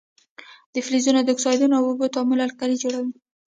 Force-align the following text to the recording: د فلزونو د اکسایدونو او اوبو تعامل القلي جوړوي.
د 0.73 0.75
فلزونو 0.85 1.19
د 1.23 1.29
اکسایدونو 1.35 1.73
او 1.79 1.85
اوبو 1.89 2.05
تعامل 2.13 2.39
القلي 2.47 2.75
جوړوي. 2.83 3.13